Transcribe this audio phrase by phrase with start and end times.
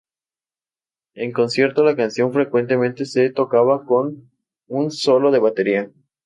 [1.13, 4.31] En concierto, la canción frecuentemente se tocaba con
[4.67, 5.91] un "solo de batería".